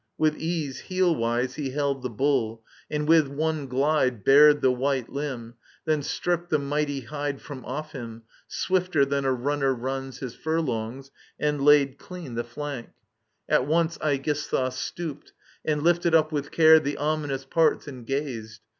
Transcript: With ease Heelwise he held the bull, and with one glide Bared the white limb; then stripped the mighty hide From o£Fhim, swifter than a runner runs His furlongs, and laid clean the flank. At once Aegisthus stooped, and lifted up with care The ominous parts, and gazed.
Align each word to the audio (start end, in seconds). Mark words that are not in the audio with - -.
With 0.17 0.35
ease 0.37 0.85
Heelwise 0.89 1.53
he 1.57 1.69
held 1.69 2.01
the 2.01 2.09
bull, 2.09 2.63
and 2.89 3.07
with 3.07 3.27
one 3.27 3.67
glide 3.67 4.23
Bared 4.23 4.61
the 4.61 4.71
white 4.71 5.09
limb; 5.09 5.53
then 5.85 6.01
stripped 6.01 6.49
the 6.49 6.57
mighty 6.57 7.01
hide 7.01 7.39
From 7.39 7.61
o£Fhim, 7.63 8.23
swifter 8.47 9.05
than 9.05 9.25
a 9.25 9.31
runner 9.31 9.75
runs 9.75 10.17
His 10.17 10.33
furlongs, 10.33 11.11
and 11.39 11.63
laid 11.63 11.99
clean 11.99 12.33
the 12.33 12.43
flank. 12.43 12.89
At 13.47 13.67
once 13.67 13.99
Aegisthus 14.01 14.73
stooped, 14.75 15.33
and 15.63 15.83
lifted 15.83 16.15
up 16.15 16.31
with 16.31 16.49
care 16.49 16.79
The 16.79 16.97
ominous 16.97 17.45
parts, 17.45 17.87
and 17.87 18.03
gazed. 18.03 18.61